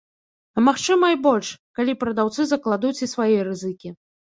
А 0.59 0.63
магчыма 0.67 1.09
і 1.15 1.19
больш, 1.25 1.51
калі 1.81 1.95
прадаўцы 2.05 2.41
закладуць 2.55 2.97
і 3.05 3.11
свае 3.15 3.31
рызыкі. 3.53 3.97